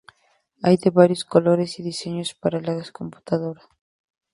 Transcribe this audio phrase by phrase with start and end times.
[0.63, 3.67] Hay de varios colores y diseños para la computadora.h